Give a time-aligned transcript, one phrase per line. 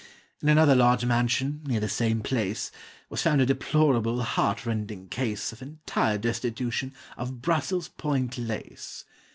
[0.41, 2.71] In another large mansion, near the same place,
[3.09, 9.05] Was found a deplorable, heart rending case Of entire destitution of Brussels point lace.